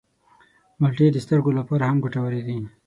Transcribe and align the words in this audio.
مالټې 0.79 1.07
د 1.11 1.17
سترګو 1.25 1.51
لپاره 1.59 1.83
هم 1.89 1.97
ګټورې 2.05 2.41
دي. 2.47 2.57